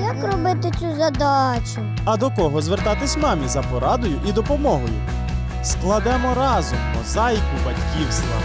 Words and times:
Як 0.00 0.32
робити 0.32 0.70
цю 0.80 0.94
задачу? 0.96 1.80
А 2.04 2.16
до 2.16 2.30
кого 2.30 2.62
звертатись 2.62 3.16
мамі 3.16 3.48
за 3.48 3.62
порадою 3.62 4.20
і 4.28 4.32
допомогою? 4.32 4.94
Складемо 5.62 6.34
разом 6.34 6.78
мозаїку 6.98 7.56
батьківства. 7.64 8.36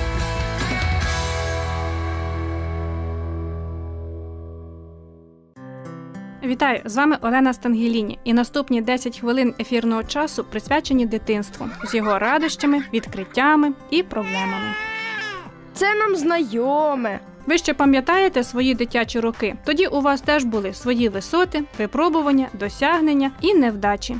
Вітаю! 6.44 6.82
З 6.86 6.96
вами 6.96 7.18
Олена 7.22 7.54
Стангеліні. 7.54 8.20
І 8.24 8.34
наступні 8.34 8.82
10 8.82 9.20
хвилин 9.20 9.54
ефірного 9.60 10.04
часу 10.04 10.44
присвячені 10.44 11.06
дитинству 11.06 11.68
з 11.84 11.94
його 11.96 12.20
радощами, 12.20 12.84
відкриттями 12.94 13.72
і 13.90 14.04
проблемами. 14.04 14.74
Це 15.74 15.96
нам 15.96 16.16
знайоме. 16.16 17.20
Ви 17.48 17.58
ще 17.58 17.74
пам'ятаєте 17.74 18.44
свої 18.44 18.76
дитячі 18.76 19.20
роки? 19.20 19.56
Тоді 19.66 19.88
у 19.88 20.02
вас 20.02 20.22
теж 20.22 20.44
були 20.44 20.74
свої 20.74 21.10
висоти, 21.10 21.64
випробування, 21.80 22.48
досягнення 22.54 23.32
і 23.42 23.54
невдачі. 23.54 24.18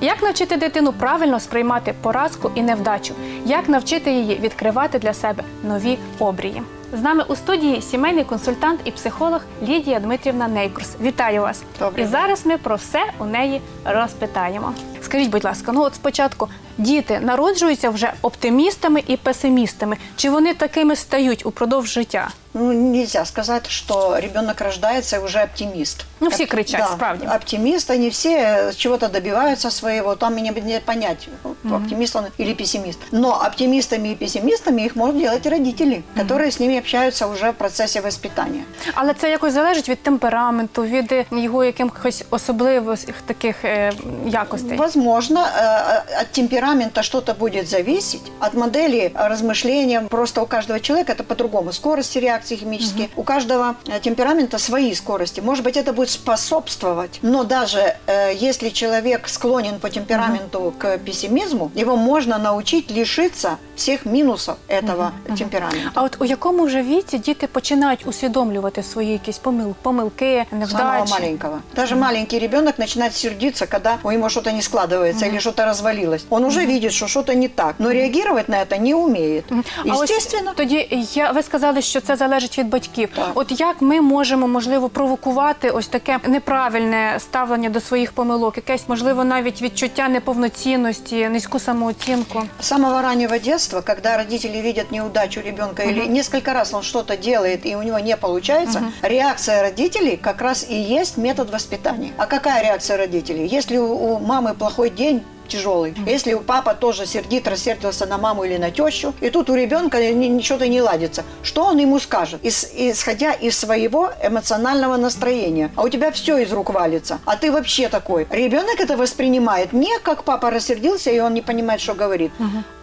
Як 0.00 0.22
навчити 0.22 0.56
дитину 0.56 0.92
правильно 0.92 1.40
сприймати 1.40 1.94
поразку 2.02 2.50
і 2.54 2.62
невдачу? 2.62 3.14
Як 3.44 3.68
навчити 3.68 4.12
її 4.12 4.36
відкривати 4.36 4.98
для 4.98 5.14
себе 5.14 5.44
нові 5.64 5.98
обрії? 6.18 6.62
З 6.93 7.01
нами 7.01 7.23
у 7.27 7.35
студії 7.35 7.81
сімейний 7.81 8.23
консультант 8.23 8.79
і 8.85 8.91
психолог 8.91 9.41
Лідія 9.63 9.99
Дмитрівна 9.99 10.47
Нейкурс. 10.47 10.95
Вітаю 11.01 11.41
вас! 11.41 11.63
Добрий 11.79 12.05
і 12.05 12.07
зараз 12.07 12.45
ми 12.45 12.57
про 12.57 12.75
все 12.75 12.99
у 13.19 13.25
неї 13.25 13.61
розпитаємо. 13.85 14.73
Скажіть, 15.02 15.30
будь 15.30 15.44
ласка, 15.44 15.72
ну 15.72 15.82
от 15.82 15.94
спочатку 15.94 16.48
діти 16.78 17.20
народжуються 17.20 17.90
вже 17.90 18.12
оптимістами 18.22 19.02
і 19.06 19.16
песимістами. 19.16 19.96
Чи 20.16 20.30
вони 20.30 20.54
такими 20.54 20.96
стають 20.96 21.46
упродовж 21.46 21.88
життя? 21.90 22.28
Ну, 22.54 22.72
нельзя 22.72 23.24
сказать, 23.24 23.70
что 23.70 24.18
ребенок 24.18 24.60
рождается 24.60 25.20
уже 25.20 25.42
оптимист. 25.42 26.04
Ну, 26.20 26.30
все 26.30 26.46
кричат, 26.46 26.80
да, 26.80 26.86
справді. 26.86 27.26
Оптимист, 27.26 27.90
они 27.90 28.08
все 28.08 28.72
чего-то 28.76 29.08
добиваются 29.08 29.70
своего, 29.70 30.16
там 30.16 30.32
мне 30.34 30.42
не 30.50 30.80
понять, 30.80 31.28
оптимист 31.64 32.16
он 32.16 32.24
или 32.40 32.54
пессимист. 32.54 32.98
Но 33.12 33.40
оптимистами 33.46 34.08
и 34.08 34.14
пессимистами 34.14 34.82
их 34.82 34.96
могут 34.96 35.18
делать 35.18 35.46
и 35.46 35.48
родители, 35.48 36.02
которые 36.16 36.50
с 36.50 36.60
ними 36.60 36.78
общаются 36.78 37.26
уже 37.26 37.50
в 37.50 37.54
процессе 37.54 38.00
воспитания. 38.00 38.62
Але 38.94 39.14
це 39.14 39.30
якось 39.30 39.52
залежить 39.52 39.88
від 39.88 40.02
темпераменту, 40.02 40.82
від 40.82 41.26
його 41.30 41.64
якихось 41.64 42.24
особливих 42.30 42.98
таких 43.26 43.64
е, 43.64 43.92
якостей. 44.26 44.78
Возможно, 44.89 45.39
э, 45.39 46.21
от 46.21 46.31
темперамента 46.31 47.03
что-то 47.03 47.33
будет 47.33 47.69
зависеть, 47.69 48.21
от 48.39 48.53
модели 48.53 49.11
размышления. 49.15 50.07
Просто 50.07 50.41
у 50.41 50.45
каждого 50.45 50.79
человека 50.79 51.11
это 51.13 51.23
по-другому. 51.23 51.71
Скорости 51.73 52.19
реакции 52.19 52.55
химические. 52.55 53.09
У 53.15 53.23
каждого 53.23 53.75
э, 53.87 53.99
темперамента 53.99 54.57
свои 54.57 54.93
скорости. 54.93 55.41
Может 55.41 55.63
быть, 55.63 55.77
это 55.77 55.93
будет 55.93 56.09
способствовать. 56.09 57.19
Но 57.21 57.43
даже 57.43 57.95
э, 58.07 58.33
если 58.35 58.69
человек 58.69 59.27
склонен 59.27 59.79
по 59.79 59.89
темпераменту 59.89 60.73
к 60.77 60.97
пессимизму, 60.97 61.71
его 61.75 61.95
можно 61.95 62.37
научить 62.37 62.91
лишиться 62.91 63.57
всех 63.75 64.05
минусов 64.05 64.57
этого 64.67 65.11
темперамента. 65.37 65.91
А 65.93 66.03
от 66.03 66.21
у 66.21 66.25
якому 66.25 66.65
вже 66.65 66.81
віці 66.81 67.17
діти 67.17 67.47
починають 67.47 68.07
усвідомлювати 68.07 68.83
свої 68.83 69.11
якісь 69.11 69.37
помил, 69.37 69.75
помилки, 69.81 70.45
Самого 70.49 70.59
невдачі? 70.59 71.13
маленького. 71.13 71.59
Даже 71.75 71.95
маленький 71.95 72.39
ребенок 72.39 72.79
начинает 72.79 73.15
сердиться, 73.15 73.65
когда 73.65 73.97
у 74.03 74.11
него 74.11 74.29
что-то 74.29 74.51
не 74.51 74.61
складывается 74.61 74.78
или 75.25 75.39
что-то 75.39 75.65
развалилось. 75.65 76.25
Он 76.29 76.45
уже 76.45 76.65
видит, 76.65 76.93
что 76.93 77.07
что-то 77.07 77.33
не 77.33 77.47
так, 77.47 77.75
но 77.79 77.91
реагировать 77.91 78.49
на 78.49 78.55
это 78.55 78.77
не 78.77 78.93
умеет. 78.93 79.45
А 79.89 79.93
ось 79.95 80.11
Естественно. 80.11 80.53
тоді 80.55 81.05
я 81.13 81.31
ви 81.31 81.43
сказали, 81.43 81.81
що 81.81 82.01
це 82.01 82.15
залежить 82.15 82.57
від 82.57 82.69
батьків. 82.69 83.09
Так. 83.15 83.31
От 83.35 83.59
як 83.59 83.81
ми 83.81 84.01
можемо 84.01 84.47
можливо 84.47 84.89
провокувати 84.89 85.69
ось 85.69 85.87
таке 85.87 86.19
неправильне 86.27 87.15
ставлення 87.19 87.69
до 87.69 87.79
своїх 87.81 88.11
помилок, 88.11 88.57
якесь 88.57 88.83
можливо 88.87 89.23
навіть 89.23 89.61
відчуття 89.61 90.07
неповноцінності, 90.09 91.29
низьку 91.29 91.59
самооцінку. 91.59 92.43
С 92.59 92.67
самого 92.67 93.01
раннего 93.01 93.39
детства, 93.39 93.81
когда 93.81 94.17
родители 94.17 94.61
видят 94.61 94.91
неудачу 94.91 95.41
ребенка 95.41 95.83
или 95.83 96.07
несколько 96.07 96.53
раз 96.53 96.73
он 96.73 96.83
что-то 96.83 97.15
делает 97.17 97.65
и 97.65 97.75
у 97.75 97.83
него 97.83 97.99
не 97.99 98.17
получается, 98.17 98.81
реакция 99.01 99.61
родителей 99.61 100.17
как 100.17 100.41
раз 100.41 100.65
и 100.69 100.75
есть 101.01 101.17
метод 101.17 101.51
воспитания. 101.51 102.11
А 102.17 102.25
какая 102.25 102.63
реакция 102.63 102.97
родителей? 102.97 103.47
Если 103.47 103.77
у, 103.77 103.85
у 103.85 104.19
мамы 104.19 104.53
плохой 104.70 104.90
день, 104.90 105.24
тяжелый. 105.50 105.94
Если 106.06 106.32
у 106.34 106.40
папа 106.40 106.74
тоже 106.74 107.06
сердит, 107.06 107.46
рассердился 107.48 108.06
на 108.06 108.16
маму 108.18 108.44
или 108.44 108.56
на 108.56 108.70
тещу, 108.70 109.12
и 109.20 109.30
тут 109.30 109.50
у 109.50 109.54
ребенка 109.54 109.98
ни- 110.12 110.26
ничего-то 110.26 110.66
не 110.68 110.80
ладится, 110.80 111.24
что 111.42 111.64
он 111.64 111.78
ему 111.78 111.98
скажет? 111.98 112.40
Ис- 112.42 112.68
исходя 112.90 113.32
из 113.32 113.58
своего 113.58 114.10
эмоционального 114.22 114.96
настроения. 114.96 115.70
А 115.76 115.82
у 115.82 115.88
тебя 115.88 116.10
все 116.10 116.38
из 116.38 116.52
рук 116.52 116.70
валится. 116.70 117.18
А 117.26 117.36
ты 117.36 117.52
вообще 117.52 117.88
такой. 117.88 118.26
Ребенок 118.30 118.80
это 118.80 118.96
воспринимает 118.96 119.72
не 119.72 119.98
как 120.02 120.24
папа 120.24 120.50
рассердился, 120.50 121.10
и 121.10 121.18
он 121.20 121.34
не 121.34 121.42
понимает, 121.42 121.80
что 121.80 121.94
говорит, 121.94 122.32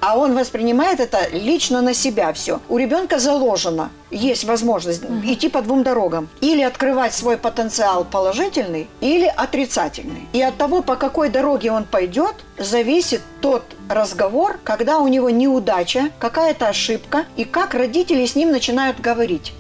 а 0.01 0.17
он 0.17 0.35
воспринимает 0.35 0.99
это 0.99 1.19
лично 1.31 1.81
на 1.81 1.93
себя 1.93 2.31
все. 2.33 2.59
У 2.69 2.77
ребенка 2.77 3.19
заложено, 3.19 3.89
есть 4.11 4.43
возможность 4.45 5.03
идти 5.23 5.49
по 5.49 5.61
двум 5.61 5.83
дорогам. 5.83 6.27
Или 6.41 6.61
открывать 6.61 7.13
свой 7.13 7.37
потенциал 7.37 8.05
положительный, 8.05 8.87
или 9.01 9.25
отрицательный. 9.25 10.27
И 10.33 10.41
от 10.41 10.57
того, 10.57 10.81
по 10.81 10.95
какой 10.95 11.29
дороге 11.29 11.71
он 11.71 11.83
пойдет, 11.83 12.35
зависит 12.57 13.21
тот 13.41 13.63
разговор, 13.89 14.59
когда 14.63 14.99
у 14.99 15.07
него 15.07 15.29
неудача, 15.29 16.11
какая-то 16.19 16.67
ошибка, 16.67 17.25
и 17.35 17.45
как 17.45 17.73
родители 17.73 18.25
с 18.25 18.35
ним 18.35 18.51
начинают 18.51 18.99
говорить. 18.99 19.53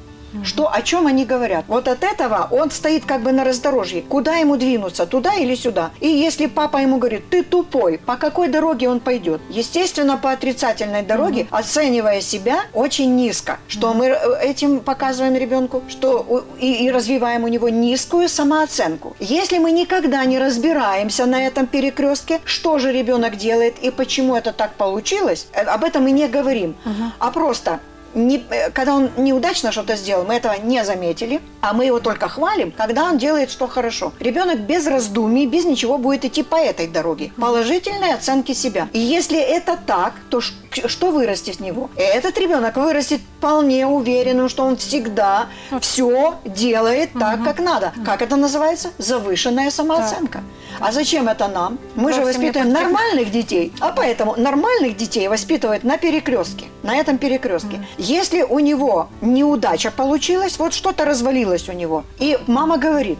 Что, 0.43 0.71
о 0.71 0.81
чем 0.81 1.07
они 1.07 1.25
говорят. 1.25 1.65
Вот 1.67 1.87
от 1.87 2.03
этого 2.03 2.47
он 2.51 2.71
стоит 2.71 3.05
как 3.05 3.21
бы 3.21 3.31
на 3.31 3.43
раздорожье. 3.43 4.01
Куда 4.01 4.35
ему 4.37 4.57
двинуться, 4.57 5.05
туда 5.05 5.35
или 5.35 5.55
сюда? 5.55 5.91
И 5.99 6.07
если 6.07 6.47
папа 6.47 6.77
ему 6.77 6.97
говорит, 6.97 7.29
ты 7.29 7.43
тупой, 7.43 7.97
по 7.97 8.15
какой 8.15 8.47
дороге 8.47 8.89
он 8.89 8.99
пойдет? 8.99 9.41
Естественно, 9.49 10.17
по 10.17 10.31
отрицательной 10.31 11.03
дороге, 11.03 11.47
оценивая 11.51 12.21
себя 12.21 12.61
очень 12.73 13.15
низко. 13.15 13.59
Что 13.67 13.93
мы 13.93 14.07
э, 14.07 14.17
этим 14.41 14.79
показываем 14.79 15.35
ребенку, 15.35 15.83
что 15.87 16.45
и, 16.59 16.85
и 16.85 16.91
развиваем 16.91 17.43
у 17.43 17.47
него 17.47 17.69
низкую 17.69 18.29
самооценку. 18.29 19.15
Если 19.19 19.57
мы 19.57 19.71
никогда 19.71 20.23
не 20.25 20.39
разбираемся 20.39 21.25
на 21.25 21.45
этом 21.45 21.67
перекрестке, 21.67 22.39
что 22.45 22.79
же 22.79 22.91
ребенок 22.91 23.37
делает 23.37 23.79
и 23.79 23.91
почему 23.91 24.35
это 24.35 24.51
так 24.51 24.73
получилось, 24.73 25.47
э, 25.53 25.61
об 25.61 25.83
этом 25.83 26.03
мы 26.03 26.11
не 26.11 26.27
говорим, 26.27 26.75
а 27.19 27.31
просто 27.31 27.79
не- 28.13 28.43
э, 28.49 28.69
когда 28.71 28.95
он 28.95 29.09
неудачно 29.17 29.71
что-то 29.71 29.95
сделал, 29.95 30.25
мы 30.25 30.35
этого 30.35 30.55
не 30.63 30.83
заметили, 30.85 31.39
а 31.61 31.73
мы 31.73 31.85
его 31.85 31.99
только 31.99 32.27
хвалим, 32.27 32.71
когда 32.71 33.03
он 33.05 33.17
делает 33.17 33.51
что 33.51 33.67
хорошо. 33.67 34.11
Ребенок 34.19 34.59
без 34.59 34.87
раздумий, 34.87 35.45
без 35.47 35.65
ничего 35.65 35.97
будет 35.97 36.25
идти 36.25 36.43
по 36.43 36.55
этой 36.55 36.87
дороге. 36.87 37.31
Положительной 37.37 38.13
оценки 38.13 38.53
себя. 38.53 38.87
И 38.93 38.99
если 38.99 39.39
это 39.39 39.77
так, 39.85 40.13
то 40.29 40.39
к- 40.39 40.66
что 40.71 41.11
вырастет 41.11 41.55
с 41.55 41.59
него? 41.59 41.89
Этот 41.95 42.37
ребенок 42.37 42.75
вырастет 42.77 43.21
вполне 43.37 43.85
уверенным, 43.85 44.49
что 44.49 44.63
он 44.63 44.77
всегда 44.77 45.47
все 45.81 46.35
делает 46.45 47.11
так, 47.13 47.43
как 47.43 47.59
надо. 47.59 47.93
Как 48.05 48.21
это 48.21 48.35
называется? 48.35 48.89
Завышенная 48.97 49.71
самооценка. 49.71 50.41
А 50.79 50.91
зачем 50.91 51.27
это 51.27 51.47
нам? 51.47 51.79
Мы 51.95 52.13
же 52.13 52.23
Совсем 52.23 52.41
не 52.41 52.47
воспитываем 52.47 52.73
нормальных 52.73 53.31
детей, 53.31 53.73
а 53.79 53.91
поэтому 53.91 54.35
нормальных 54.37 54.95
детей 54.95 55.27
воспитывают 55.27 55.83
на 55.83 55.97
перекрестке, 55.97 56.65
на 56.83 56.95
этом 56.95 57.17
перекрестке. 57.17 57.81
Если 57.97 58.43
у 58.43 58.59
него 58.59 59.09
неудача 59.21 59.91
получилась, 59.91 60.59
вот 60.59 60.73
что-то 60.73 61.05
развалилось 61.05 61.67
у 61.69 61.73
него, 61.73 62.03
и 62.19 62.37
мама 62.47 62.77
говорит, 62.77 63.17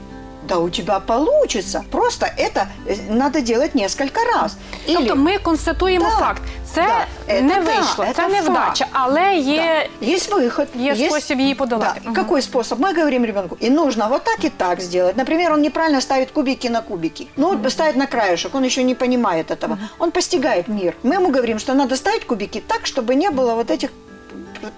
да 0.47 0.57
у 0.57 0.69
тебя 0.69 0.99
получится, 0.99 1.83
просто 1.91 2.25
это 2.37 2.67
э, 2.87 2.95
надо 3.09 3.41
делать 3.41 3.75
несколько 3.75 4.21
раз. 4.35 4.57
Или- 4.87 4.95
Тобто 4.97 5.15
ми 5.15 5.37
констатуємо 5.37 6.05
Да, 6.09 6.25
факт. 6.25 6.41
Це 6.73 6.85
да, 7.27 7.41
не 7.41 7.55
да, 7.55 7.59
вийшло, 7.59 8.05
це 8.05 8.13
це 8.13 8.21
факт. 8.21 8.31
невдача, 8.33 8.85
але 8.91 9.35
є 9.35 9.87
Да. 10.01 10.07
Есть 10.07 10.31
выход. 10.33 10.67
Есть 10.91 11.05
способ 11.05 11.39
ей 11.39 11.55
подолать. 11.55 11.93
Да. 11.95 12.09
Мгм. 12.09 12.13
Какой 12.15 12.41
способ? 12.41 12.79
Мы 12.79 12.97
говорим 12.97 13.25
ребенку, 13.25 13.57
и 13.63 13.69
нужно 13.69 14.07
вот 14.09 14.23
так 14.23 14.43
и 14.45 14.49
так 14.49 14.81
сделать. 14.81 15.17
Например, 15.17 15.53
он 15.53 15.61
неправильно 15.61 16.01
ставит 16.01 16.31
кубики 16.31 16.69
на 16.69 16.81
кубики. 16.81 17.27
Ну, 17.37 17.55
вот 17.57 17.71
ставит 17.71 17.95
на 17.95 18.07
краешек, 18.07 18.55
он 18.55 18.63
еще 18.65 18.83
не 18.83 18.95
понимает 18.95 19.51
этого. 19.51 19.77
Он 19.99 20.11
постигает 20.11 20.67
мир. 20.67 20.93
Мы 21.03 21.15
ему 21.15 21.27
говорим, 21.31 21.59
что 21.59 21.73
надо 21.73 21.95
ставить 21.95 22.25
кубики 22.25 22.63
так, 22.67 22.85
чтобы 22.85 23.15
не 23.15 23.29
было 23.29 23.55
вот 23.55 23.71
этих 23.71 23.89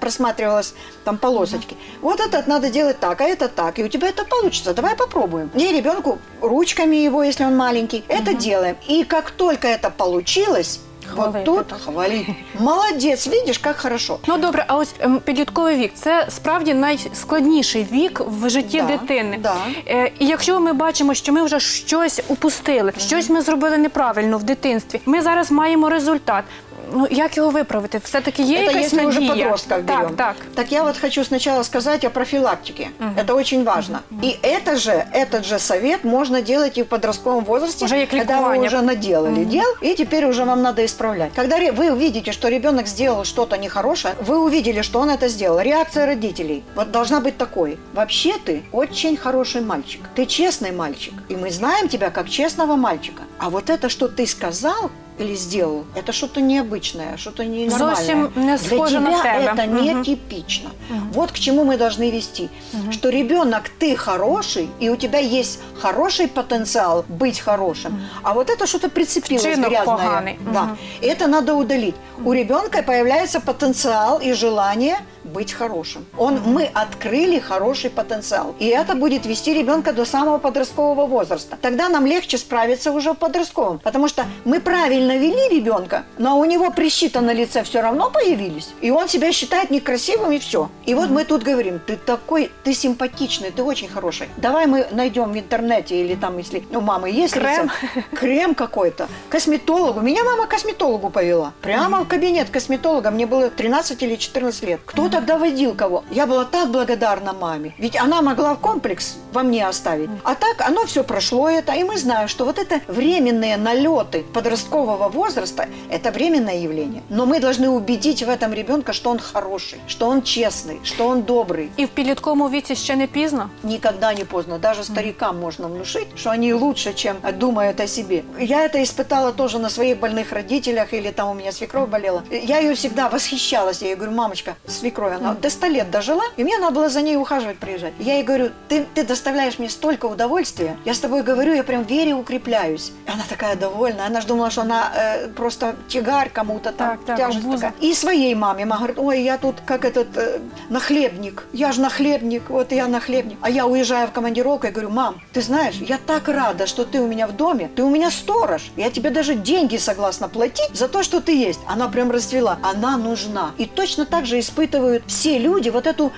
просматривалось 0.00 0.74
там 1.04 1.16
полосочки. 1.18 1.76
Вот 2.00 2.20
этот 2.20 2.46
надо 2.46 2.70
делать 2.70 3.00
так, 3.00 3.20
а 3.20 3.24
это 3.24 3.48
так. 3.48 3.78
И 3.78 3.84
у 3.84 3.88
тебя 3.88 4.08
это 4.08 4.24
получится. 4.24 4.74
Давай 4.74 4.96
попробуем. 4.96 5.50
И 5.54 5.72
ребенку 5.72 6.18
ручками 6.40 6.96
его, 6.96 7.22
если 7.24 7.44
он 7.46 7.56
маленький, 7.56 8.04
это 8.08 8.34
делаем. 8.34 8.76
И 8.90 9.04
как 9.04 9.30
только 9.30 9.68
это 9.68 9.90
получилось, 9.90 10.80
Хвалити, 11.06 11.36
вот 11.36 11.44
тут 11.44 11.66
так. 11.66 11.80
хвалить. 11.80 12.26
Молодец, 12.58 13.26
видишь, 13.26 13.58
как 13.58 13.76
хорошо. 13.76 14.18
Ну 14.26 14.38
добре, 14.38 14.64
а 14.68 14.76
ось 14.76 14.94
ем, 15.00 15.20
підлітковий 15.24 15.76
вік 15.76 15.92
це 15.94 16.26
справді 16.30 16.74
найскладніший 16.74 17.86
вік 17.92 18.20
в 18.26 18.48
житті 18.50 18.78
Да, 18.80 18.86
дитини. 18.86 19.38
да. 19.42 19.54
Е, 19.86 20.12
і 20.18 20.26
якщо 20.26 20.60
ми 20.60 20.72
бачимо, 20.72 21.14
що 21.14 21.32
ми 21.32 21.42
вже 21.42 21.60
щось 21.60 22.20
упустили, 22.28 22.92
щось 22.98 23.28
ми 23.30 23.42
зробили 23.42 23.78
неправильно 23.78 24.38
в 24.38 24.42
дитинстві, 24.42 25.00
ми 25.06 25.22
зараз 25.22 25.50
маємо 25.50 25.88
результат. 25.88 26.44
Ну 26.93 27.07
як 27.11 27.37
його 27.37 27.49
виправити? 27.49 27.97
Все 28.03 28.21
таки 28.21 28.43
є 28.43 28.57
Это 28.57 28.63
якась 28.63 28.83
если 28.93 29.05
уже 29.05 29.19
надія? 29.19 29.43
подростков 29.45 29.77
так, 29.77 29.85
берем. 29.85 30.15
так. 30.15 30.35
Так 30.55 30.71
я 30.71 30.83
вот 30.83 30.97
хочу 30.97 31.23
сначала 31.25 31.63
сказать 31.63 32.05
о 32.05 32.09
профилактике. 32.09 32.87
Это 33.17 33.33
очень 33.35 33.63
важно. 33.63 33.99
И 34.23 34.37
это 34.41 34.75
же, 34.75 35.05
этот 35.13 35.45
же 35.45 35.59
совет 35.59 36.03
можно 36.03 36.41
делать 36.41 36.77
и 36.77 36.83
в 36.83 36.85
подростковом 36.85 37.43
возрасте, 37.45 37.85
Уже 37.85 38.05
как 38.05 38.09
когда 38.19 38.41
вы 38.41 38.57
уже 38.65 38.81
наделали 38.81 39.43
дел, 39.45 39.67
и 39.81 39.95
теперь 39.95 40.25
уже 40.25 40.43
вам 40.45 40.61
надо 40.61 40.81
исправлять. 40.85 41.31
Когда 41.35 41.57
ре- 41.57 41.71
вы 41.71 41.91
увидите, 41.91 42.31
что 42.31 42.49
ребенок 42.49 42.87
сделал 42.87 43.23
что-то 43.25 43.57
нехорошее, 43.57 44.13
вы 44.21 44.37
увидели, 44.39 44.81
что 44.81 44.99
он 44.99 45.09
это 45.09 45.27
сделал. 45.29 45.59
Реакция 45.61 46.05
родителей 46.05 46.63
вот 46.75 46.91
должна 46.91 47.19
быть 47.19 47.37
такой. 47.37 47.77
Вообще 47.93 48.33
ты 48.45 48.61
очень 48.71 49.17
хороший 49.17 49.61
мальчик. 49.61 50.01
Ты 50.15 50.25
честный 50.25 50.71
мальчик. 50.71 51.13
И 51.29 51.35
мы 51.35 51.51
знаем 51.51 51.87
тебя 51.87 52.09
как 52.09 52.29
честного 52.29 52.75
мальчика. 52.75 53.23
А 53.39 53.49
вот 53.49 53.69
это, 53.69 53.89
что 53.89 54.07
ты 54.07 54.25
сказал, 54.27 54.89
или 55.19 55.35
сделал, 55.35 55.83
это 55.95 56.11
что-то 56.13 56.41
необычное, 56.41 57.17
что-то 57.17 57.45
ненормальное. 57.45 57.95
Зовсім 57.95 58.31
не 58.35 58.43
Для 58.45 58.57
схоже 58.57 58.97
тебя 58.97 59.01
на 59.01 59.19
тебе. 59.21 59.45
это 59.53 59.65
нетипично. 59.65 60.69
Вот 61.13 61.31
к 61.31 61.39
чему 61.39 61.63
мы 61.65 61.77
должны 61.77 62.11
вести. 62.11 62.49
Что 62.91 63.09
ребенок, 63.09 63.69
ты 63.79 63.95
хороший, 63.95 64.69
и 64.79 64.89
у 64.89 64.95
тебя 64.95 65.19
есть 65.19 65.59
хороший 65.81 66.27
потенциал 66.27 67.05
быть 67.07 67.39
хорошим. 67.39 68.01
А 68.23 68.33
вот 68.33 68.49
это 68.49 68.65
что-то 68.67 68.89
прицепилось 68.89 69.43
Вчинок 69.43 69.69
грязное. 69.69 69.97
поганый. 69.97 70.39
Да. 70.53 70.75
Это 71.01 71.27
надо 71.27 71.53
удалить. 71.53 71.95
У 72.25 72.33
ребенка 72.33 72.83
появляется 72.83 73.39
потенциал 73.39 74.19
и 74.19 74.33
желание 74.33 74.97
быть 75.23 75.53
хорошим. 75.53 76.05
Он, 76.17 76.39
мы 76.45 76.69
открыли 76.73 77.39
хороший 77.39 77.89
потенциал. 77.89 78.55
И 78.59 78.65
это 78.65 78.95
будет 78.95 79.25
вести 79.25 79.53
ребенка 79.53 79.93
до 79.93 80.05
самого 80.05 80.37
подросткового 80.37 81.05
возраста. 81.05 81.57
Тогда 81.61 81.89
нам 81.89 82.05
легче 82.05 82.37
справиться 82.37 82.91
уже 82.91 83.11
в 83.11 83.15
подростковом. 83.15 83.79
Потому 83.79 84.07
что 84.07 84.25
мы 84.45 84.59
правильно 84.59 85.08
вели 85.17 85.55
ребенка, 85.55 86.03
но 86.17 86.39
у 86.39 86.45
него 86.45 86.71
прыщи-то 86.71 87.21
на 87.21 87.33
лице 87.33 87.63
все 87.63 87.81
равно 87.81 88.09
появились. 88.09 88.69
И 88.81 88.91
он 88.91 89.07
себя 89.07 89.31
считает 89.31 89.69
некрасивым 89.71 90.31
и 90.31 90.39
все. 90.39 90.69
И 90.85 90.93
вот 90.93 91.09
мы 91.09 91.23
тут 91.23 91.43
говорим, 91.43 91.79
ты 91.79 91.95
такой, 91.95 92.51
ты 92.63 92.73
симпатичный, 92.73 93.51
ты 93.51 93.63
очень 93.63 93.87
хороший. 93.87 94.27
Давай 94.37 94.65
мы 94.67 94.87
найдем 94.91 95.31
в 95.31 95.37
интернете 95.37 96.01
или 96.01 96.15
там, 96.15 96.37
если 96.37 96.63
у 96.71 96.81
мамы 96.81 97.09
есть 97.09 97.33
Крем. 97.33 97.45
рецепт, 97.45 98.09
крем 98.19 98.55
какой-то, 98.55 99.07
косметологу. 99.29 100.01
Меня 100.01 100.23
мама 100.23 100.47
косметологу 100.47 101.09
повела. 101.09 101.53
Прямо 101.61 102.01
в 102.01 102.07
кабинет 102.07 102.49
косметолога. 102.49 103.11
Мне 103.11 103.25
было 103.25 103.49
13 103.49 104.01
или 104.03 104.15
14 104.15 104.63
лет. 104.63 104.79
Кто 104.85 105.09
тогда 105.09 105.37
водил 105.37 105.73
кого? 105.73 106.03
Я 106.11 106.25
была 106.27 106.45
так 106.45 106.69
благодарна 106.69 107.33
маме. 107.33 107.73
Ведь 107.77 107.95
она 107.95 108.21
могла 108.21 108.55
комплекс 108.55 109.15
во 109.33 109.43
мне 109.43 109.67
оставить. 109.67 110.09
А 110.23 110.35
так 110.35 110.61
оно 110.61 110.85
все 110.85 111.03
прошло 111.03 111.49
это. 111.49 111.73
И 111.73 111.83
мы 111.83 111.97
знаем, 111.97 112.27
что 112.27 112.45
вот 112.45 112.59
это 112.59 112.81
временные 112.87 113.57
налеты 113.57 114.23
подросткового 114.33 114.98
возраста, 114.98 115.68
это 115.90 116.10
временное 116.10 116.56
явление. 116.56 117.02
Но 117.10 117.26
мы 117.26 117.40
должны 117.40 117.68
убедить 117.68 118.22
в 118.22 118.28
этом 118.28 118.52
ребенка, 118.52 118.92
что 118.92 119.10
он 119.10 119.18
хороший, 119.18 119.78
что 119.86 120.08
он 120.08 120.22
честный, 120.22 120.80
что 120.84 121.06
он 121.08 121.22
добрый. 121.22 121.68
І 121.76 121.84
в 121.84 121.88
підлітковому 121.88 122.50
віці 122.50 122.74
ще 122.74 122.96
не 122.96 123.06
пізно. 123.06 123.50
Никогда 123.62 124.14
не 124.14 124.24
поздно. 124.24 124.58
Даже 124.58 124.84
старикам 124.84 125.40
можно 125.40 125.68
внушить, 125.68 126.08
что 126.16 126.30
они 126.30 126.54
лучше, 126.54 126.94
чем 126.94 127.16
думают 127.38 127.80
о 127.80 127.86
себе. 127.86 128.22
Я 128.38 128.64
это 128.64 128.82
испытала 128.82 129.32
тоже 129.32 129.58
на 129.58 129.70
своих 129.70 129.98
больных 130.00 130.32
родителях, 130.32 130.92
или 130.94 131.10
там 131.10 131.30
у 131.30 131.34
меня 131.34 131.52
свекровь 131.52 131.88
болела. 131.88 132.22
Я 132.30 132.58
ее 132.58 132.74
всегда 132.74 133.08
восхищалась. 133.08 133.82
Я 133.82 133.88
ей 133.88 133.96
говорю, 133.96 134.12
мамочка, 134.12 134.54
свекровь, 134.66 135.16
она 135.16 135.34
до 135.34 135.50
100 135.50 135.66
лет 135.66 135.90
дожила, 135.90 136.24
и 136.36 136.44
мне 136.44 136.58
надо 136.58 136.74
было 136.74 136.88
за 136.88 137.02
ней 137.02 137.16
ухаживать, 137.16 137.58
приезжать. 137.58 137.92
Я 137.98 138.14
ей 138.14 138.22
говорю, 138.22 138.50
ты, 138.68 138.86
ты 138.94 139.04
доставляешь 139.04 139.58
мне 139.58 139.68
столько 139.68 140.06
удовольствия. 140.06 140.76
Я 140.84 140.92
с 140.92 140.98
тобой 140.98 141.22
говорю, 141.22 141.54
я 141.54 141.62
прям 141.62 141.84
в 141.84 141.90
вере 141.90 142.14
укрепляюсь. 142.14 142.92
И 143.06 143.10
она 143.10 143.24
такая 143.28 143.56
довольная. 143.56 144.06
Она 144.06 144.20
же 144.20 144.26
думала, 144.26 144.50
что 144.50 144.62
она 144.62 144.87
э, 144.88 145.28
просто 145.28 145.74
тягарь 145.88 146.30
кому-то 146.32 146.70
там, 146.72 146.88
Так, 146.88 147.04
так, 147.06 147.16
тяжесть 147.16 147.44
обуза. 147.46 147.66
такая. 147.66 147.90
И 147.90 147.94
своей 147.94 148.34
маме. 148.34 148.64
Мама 148.64 148.76
говорит, 148.76 148.98
ой, 148.98 149.22
я 149.22 149.36
тут 149.38 149.56
как 149.66 149.84
этот 149.84 150.16
э, 150.16 150.38
нахлебник. 150.70 151.44
Я 151.52 151.72
же 151.72 151.80
нахлебник, 151.80 152.42
вот 152.48 152.72
я 152.72 152.88
нахлебник. 152.88 153.38
А 153.40 153.50
я 153.50 153.66
уезжаю 153.66 154.06
в 154.08 154.12
командировку 154.12 154.66
и 154.66 154.70
говорю, 154.70 154.90
мам, 154.90 155.14
ты 155.32 155.40
знаешь, 155.42 155.74
я 155.74 155.98
так 156.06 156.28
рада, 156.28 156.66
что 156.66 156.84
ты 156.84 157.00
у 157.00 157.06
меня 157.06 157.26
в 157.26 157.32
доме. 157.36 157.68
Ты 157.76 157.82
у 157.82 157.90
меня 157.90 158.10
сторож. 158.10 158.62
Я 158.76 158.90
тебе 158.90 159.10
даже 159.10 159.34
деньги 159.34 159.76
согласна 159.76 160.28
платить 160.28 160.70
за 160.74 160.88
то, 160.88 161.02
что 161.02 161.20
ты 161.20 161.32
есть. 161.36 161.60
Она 161.66 161.88
прям 161.88 162.10
расцвела. 162.10 162.58
Она 162.62 162.96
нужна. 162.96 163.50
И 163.58 163.66
точно 163.66 164.04
так 164.04 164.26
же 164.26 164.38
испытывают 164.38 165.02
все 165.06 165.38
люди 165.38 165.70
вот 165.70 165.86
эту 165.86 166.12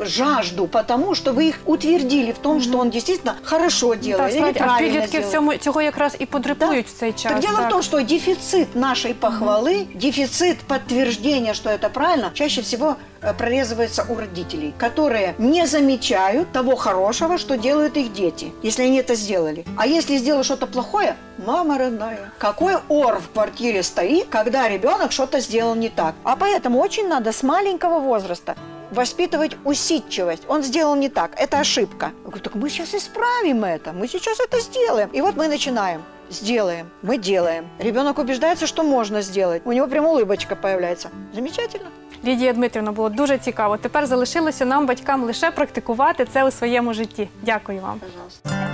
жажду, 0.00 0.66
потому 0.66 1.14
что 1.14 1.32
вы 1.32 1.48
их 1.48 1.58
утвердили 1.64 2.32
в 2.32 2.38
том, 2.38 2.60
что 2.60 2.78
он 2.78 2.90
действительно 2.90 3.36
хорошо 3.42 3.94
делает 3.94 4.18
Так, 4.18 4.30
или 4.30 4.38
справді, 4.38 4.60
а 4.60 4.62
правильно 4.64 4.92
підлітки 4.92 5.12
делает. 5.18 5.32
цьому 5.32 5.54
цього 5.56 5.82
якраз 5.82 6.16
і 6.18 6.26
потребують 6.26 6.86
в 6.86 6.92
цей 6.92 7.12
час. 7.12 7.32
Так 7.32 7.40
дело 7.40 7.56
так. 7.56 7.66
в 7.66 7.70
том, 7.70 7.82
что 7.82 8.00
дефицит 8.07 8.73
нашей 8.73 9.13
похвалы, 9.13 9.87
дефицит 9.93 10.61
подтверждения, 10.61 11.53
что 11.53 11.69
это 11.69 11.89
правильно, 11.89 12.31
чаще 12.33 12.61
всего 12.61 12.95
э, 13.21 13.33
прорезывается 13.33 14.05
у 14.07 14.15
родителей, 14.15 14.73
которые 14.77 15.35
не 15.37 15.67
замечают 15.67 16.51
того 16.53 16.75
хорошего, 16.77 17.37
что 17.37 17.57
делают 17.57 17.97
их 17.97 18.13
дети, 18.13 18.53
если 18.63 18.83
они 18.83 18.97
это 18.99 19.15
сделали. 19.15 19.65
А 19.77 19.85
если 19.85 20.17
сделал 20.17 20.43
что-то 20.43 20.67
плохое, 20.67 21.17
мама 21.45 21.77
родная, 21.77 22.31
какой 22.37 22.77
ор 22.87 23.19
в 23.19 23.29
квартире 23.31 23.83
стоит, 23.83 24.27
когда 24.29 24.69
ребенок 24.69 25.11
что-то 25.11 25.41
сделал 25.41 25.75
не 25.75 25.89
так. 25.89 26.15
А 26.23 26.37
поэтому 26.37 26.79
очень 26.79 27.07
надо 27.09 27.33
с 27.33 27.43
маленького 27.43 27.99
возраста 27.99 28.55
воспитывать 28.90 29.56
усидчивость. 29.64 30.42
Он 30.48 30.62
сделал 30.62 30.96
не 30.96 31.08
так, 31.08 31.30
это 31.36 31.60
ошибка. 31.60 32.06
Я 32.06 32.30
говорю, 32.30 32.42
так 32.42 32.54
мы 32.54 32.68
сейчас 32.70 32.94
исправим 32.94 33.64
это, 33.64 33.92
мы 33.92 34.08
сейчас 34.08 34.40
это 34.40 34.60
сделаем. 34.60 35.08
И 35.12 35.20
вот 35.20 35.36
мы 35.36 35.48
начинаем. 35.48 36.02
Сделаем, 36.30 36.88
мы 37.02 37.18
делаем. 37.18 37.68
Ребенок 37.78 38.18
убеждается, 38.18 38.66
что 38.66 38.82
можно 38.82 39.22
сделать. 39.22 39.62
У 39.64 39.72
него 39.72 39.86
прям 39.86 40.06
улыбочка 40.06 40.56
появляется. 40.56 41.10
Замечательно. 41.34 41.88
Лідія 42.24 42.52
Дмитрівна, 42.52 42.92
було 42.92 43.08
дуже 43.08 43.38
цікаво. 43.38 43.76
Тепер 43.76 44.06
залишилося 44.06 44.64
нам, 44.64 44.86
батькам, 44.86 45.24
лише 45.24 45.50
практикувати 45.50 46.24
це 46.24 46.44
у 46.44 46.50
своєму 46.50 46.94
житті. 46.94 47.28
Дякую 47.42 47.80
вам. 47.80 48.00
Пожалуйста. 48.00 48.65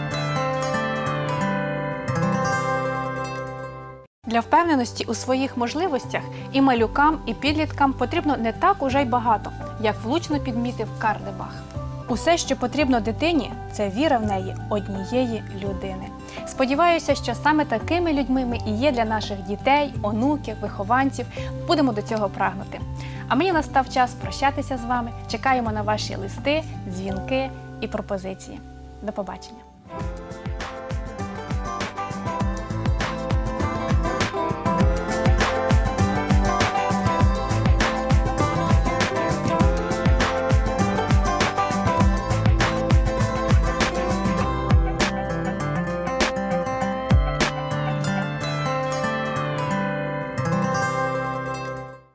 Для 4.34 4.40
впевненості 4.40 5.06
у 5.06 5.14
своїх 5.14 5.58
можливостях 5.58 6.22
і 6.52 6.62
малюкам, 6.62 7.20
і 7.26 7.34
підліткам 7.34 7.94
потрібно 7.94 8.38
не 8.38 8.52
так 8.52 8.84
уже 8.84 9.02
й 9.02 9.06
багато, 9.06 9.52
як 9.82 9.96
влучно 10.04 10.40
підмітив 10.40 10.88
Карлебах. 11.00 11.64
Усе, 12.08 12.38
що 12.38 12.56
потрібно 12.56 13.00
дитині, 13.00 13.52
це 13.72 13.90
віра 13.90 14.18
в 14.18 14.26
неї 14.26 14.56
однієї 14.70 15.44
людини. 15.64 16.08
Сподіваюся, 16.48 17.16
що 17.16 17.36
саме 17.36 17.66
такими 17.66 18.14
людьми 18.14 18.46
ми 18.46 18.58
і 18.68 18.72
є 18.72 18.92
для 18.92 19.06
наших 19.06 19.42
дітей, 19.42 19.94
онуків, 20.02 20.56
вихованців. 20.62 21.26
Будемо 21.68 21.92
до 21.92 22.02
цього 22.02 22.30
прагнути. 22.30 22.80
А 23.28 23.36
мені 23.36 23.52
настав 23.52 23.90
час 23.90 24.14
прощатися 24.14 24.78
з 24.78 24.86
вами. 24.86 25.12
Чекаємо 25.32 25.72
на 25.72 25.82
ваші 25.82 26.16
листи, 26.16 26.64
дзвінки 26.90 27.50
і 27.82 27.88
пропозиції. 27.88 28.60
До 29.02 29.12
побачення. 29.12 29.73